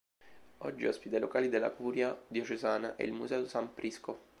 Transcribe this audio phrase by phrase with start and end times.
[0.57, 4.29] Oggi ospita i locali della Curia diocesana e il Museo "San Prisco".